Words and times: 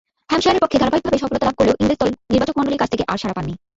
হ্যাম্পশায়ারের 0.29 0.63
পক্ষে 0.63 0.81
ধারাবাহিকভাবে 0.81 1.21
সফলতা 1.23 1.47
লাভ 1.47 1.55
করলেও 1.57 1.79
ইংরেজ 1.81 1.97
দল 2.01 2.09
নির্বাচকমণ্ডলীর 2.33 2.81
কাছ 2.81 2.89
থেকে 2.93 3.03
আর 3.11 3.17
সাড়া 3.21 3.37
পাননি। 3.37 3.53